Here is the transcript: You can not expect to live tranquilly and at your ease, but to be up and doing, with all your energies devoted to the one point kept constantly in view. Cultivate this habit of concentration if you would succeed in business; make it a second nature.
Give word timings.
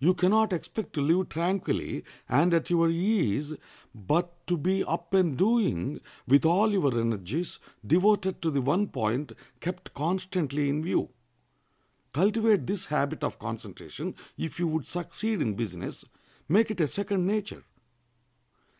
You 0.00 0.12
can 0.14 0.32
not 0.32 0.52
expect 0.52 0.92
to 0.94 1.00
live 1.00 1.28
tranquilly 1.28 2.02
and 2.28 2.52
at 2.52 2.68
your 2.68 2.90
ease, 2.90 3.52
but 3.94 4.44
to 4.48 4.56
be 4.58 4.82
up 4.82 5.14
and 5.14 5.38
doing, 5.38 6.00
with 6.26 6.44
all 6.44 6.72
your 6.72 6.98
energies 7.00 7.60
devoted 7.86 8.42
to 8.42 8.50
the 8.50 8.60
one 8.60 8.88
point 8.88 9.30
kept 9.60 9.94
constantly 9.94 10.68
in 10.68 10.82
view. 10.82 11.10
Cultivate 12.12 12.66
this 12.66 12.86
habit 12.86 13.22
of 13.22 13.38
concentration 13.38 14.16
if 14.36 14.58
you 14.58 14.66
would 14.66 14.84
succeed 14.84 15.40
in 15.40 15.54
business; 15.54 16.04
make 16.48 16.72
it 16.72 16.80
a 16.80 16.88
second 16.88 17.24
nature. 17.24 17.62